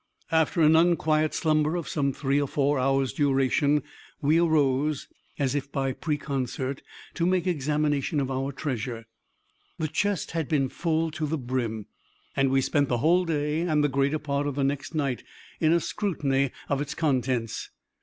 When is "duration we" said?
3.13-4.39